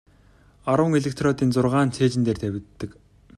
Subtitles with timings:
[0.71, 2.89] Арван электродын зургаа нь цээжин дээр тавигддаг.